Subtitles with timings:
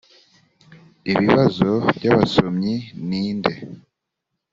[1.11, 2.75] ibibazo by abasomyi
[3.07, 3.53] ni nde